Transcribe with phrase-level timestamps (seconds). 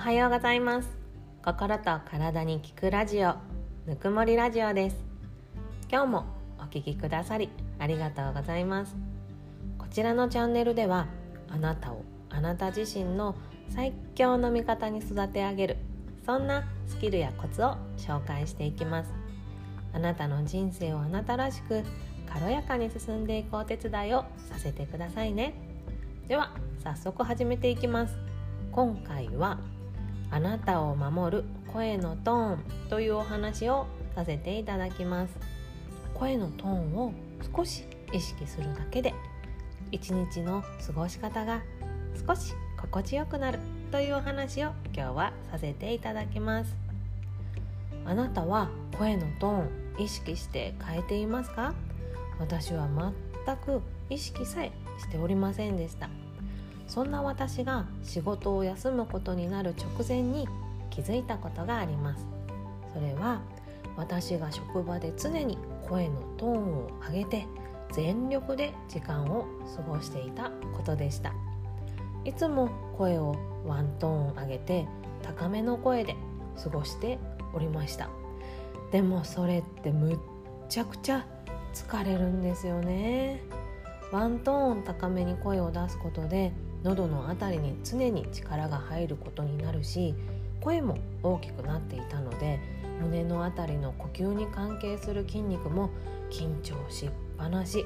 [0.00, 0.88] おはようございます。
[1.44, 3.34] 心と体に効くラジオ
[3.86, 4.96] ぬくもりラジオです。
[5.92, 6.24] 今日も
[6.58, 8.96] お聞きくださりありがとうございます。
[9.76, 11.06] こちらのチャンネルでは
[11.50, 13.34] あなたをあなた自身の
[13.68, 15.76] 最強の味方に育て上げる
[16.24, 19.12] そんなスキルやコツを紹介していきます。
[19.92, 21.82] あなたの人生をあなたらしく
[22.26, 25.52] 軽やかに進んでいくお手伝いをさせてくださいね。
[26.26, 28.16] では早速始めていきます。
[28.72, 29.58] 今回は
[30.30, 35.36] あなたを守る声のトーンというお話をさせていただきます。
[36.14, 37.12] 声のトーンを
[37.56, 39.14] 少し意識するだけで
[39.90, 41.62] 一日の過ごし方が
[42.26, 43.58] 少し心地よくなる
[43.90, 46.76] というお話を今日はさせていただきます。
[48.04, 51.74] あなたは声のトーン意識して変えていますか？
[52.38, 52.88] 私は
[53.46, 56.08] 全く意識さえしておりませんでした。
[56.90, 60.48] そんな私が仕事を休むことになる直前に
[60.90, 62.26] 気づいたことがあります。
[62.92, 63.40] それは
[63.96, 65.56] 私が職場で常に
[65.88, 67.46] 声のトーンを上げて
[67.92, 71.32] 全力で時間を過ごしていたことでした。
[72.24, 74.88] いつも声をワントーン上げて
[75.22, 76.16] 高めの声で
[76.60, 77.20] 過ごして
[77.54, 78.08] おりました。
[78.90, 80.18] でもそれってむっ
[80.68, 81.24] ちゃくちゃ
[81.72, 83.59] 疲れるんですよね。
[84.12, 90.14] ワントーン高めに声を出すことで喉の辺りに常に力が入ることになるし
[90.60, 92.58] 声も大きくなっていたので
[93.00, 95.90] 胸の辺りの呼吸に関係する筋肉も
[96.30, 97.84] 緊張しっぱなし。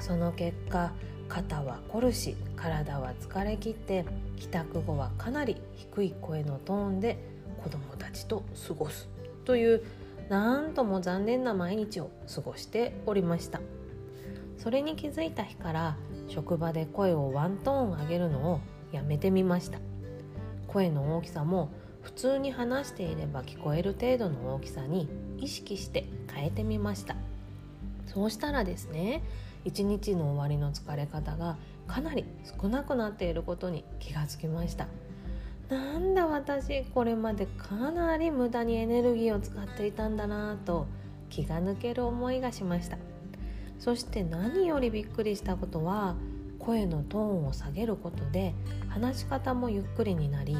[0.00, 0.92] その結果
[1.28, 4.04] 肩は凝るし体は疲れ切って
[4.36, 7.18] 帰宅後はかなり低い声のトーンで
[7.62, 9.08] 子供たちと過ごす
[9.44, 9.82] という
[10.28, 13.60] なんとも残念な毎日を過ごしておりました。
[14.58, 15.96] それに気づいた日から
[16.28, 18.60] 職場で声をワントーン上げるのを
[18.92, 19.78] やめてみました。
[20.66, 21.70] 声の大きさも
[22.02, 27.16] 普通に話していれば聞こえる程度の大きさに意識して変えてみました。
[28.06, 29.22] そうしたらですね
[29.64, 31.56] 一日の終わりの疲れ方が
[31.86, 32.24] かなり
[32.60, 34.86] 少なくなっていることに気がつきました。
[35.68, 40.86] なんだ私これまでかなり無駄にエネルギーを使っていたんだなぁと
[41.28, 42.96] 気が抜ける思いがしました。
[43.78, 46.16] そして何よりびっくりしたことは
[46.58, 48.52] 声のトーンを下げることで
[48.88, 50.56] 話し方もゆっくりになり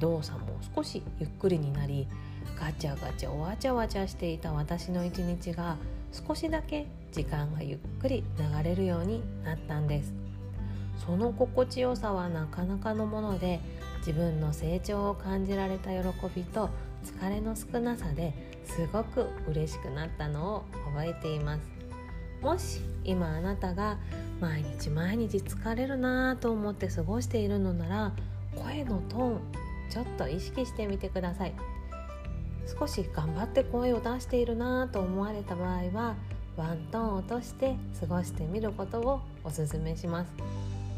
[0.00, 2.08] 動作も少しゆっくりになり
[2.58, 5.76] ガチャガチャわちゃわちゃしていた私の一日が
[6.12, 10.12] 少しだけ時間がゆっくり流れるようになったんです。
[11.04, 13.60] その心地よさはなかなかのもので
[13.98, 15.98] 自分の成長を感じられた喜
[16.34, 16.70] びと
[17.04, 18.32] 疲れの少なさで
[18.64, 21.73] すごく嬉しくなったのを覚えています。
[22.42, 23.98] もし今あなたが
[24.40, 28.12] 毎日毎日疲れるなと思って過ごしているのなら
[28.56, 29.40] 声のトーン
[29.90, 31.54] ちょっと意識してみてください。
[32.78, 36.14] 少し頑張って声を出しているなと思われた場合は
[36.56, 40.32] ワントーン落として過ごしてみることをおすすめします。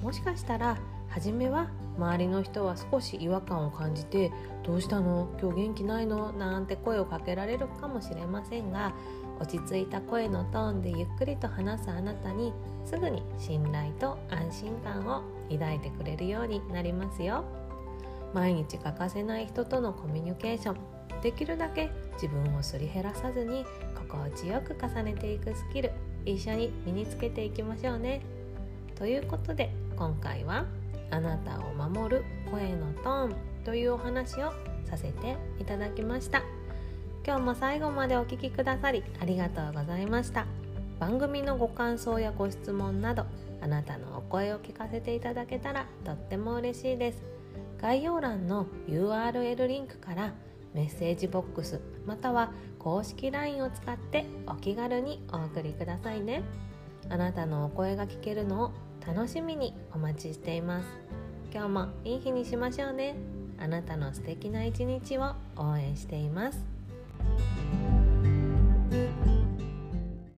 [0.03, 1.69] もしかしたら初めは
[1.99, 4.31] 周りの人は少し違和感を感じて
[4.65, 5.29] 「どうしたの？
[5.41, 8.93] 今日元気ないの?」なんて声をかけられるかもしれませんが
[9.41, 12.53] 落ち着いた声のトーンでゆっくりと話すあなたに
[12.85, 17.45] すぐに信頼と安心感を抱いてくれるようになりますよ。
[18.33, 20.77] 毎日欠かせない人とのコミュニケーション。
[21.23, 23.65] できるだけ自分をすり減らさずに
[23.95, 25.91] 心地よく重ねていくスキル
[26.25, 28.21] 一緒に身につけていきましょうね。
[28.95, 30.67] ということで今回は
[31.11, 34.53] あなたを守る声のトーンというお話を
[34.85, 36.56] させていただきました。
[37.27, 40.47] 今日も最後までお聴きくださりありがとうございました。
[41.01, 43.27] 番組のご感想やご質問など
[43.61, 47.25] あなたのお声を聞かせていただけたらとっても嬉しいです。
[47.83, 50.35] 概要欄の URL リンクから
[50.73, 56.45] メッセージボックスまたは公式 LINE を使ってお気軽にお送りくださいね。
[57.11, 58.73] あなたのお声が聞けるのを
[59.05, 60.87] 楽しみにお待ちしています。
[61.53, 63.17] 今日もいい日にしましょうね。
[63.59, 66.76] あなたの素敵な一日を応援しています。
[68.97, 69.36] thank you